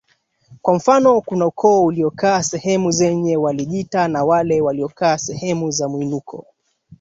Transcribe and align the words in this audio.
Kwa 0.61 0.73
mfano 0.75 1.21
kuna 1.21 1.45
ukoo 1.47 1.85
uliokaa 1.85 2.43
sehemu 2.43 2.91
zenye 2.91 3.37
walijiita 3.37 4.07
na 4.07 4.23
wale 4.23 4.61
waliokaa 4.61 5.17
sehemu 5.17 5.71
za 5.71 5.87
mwinuko 5.89 6.45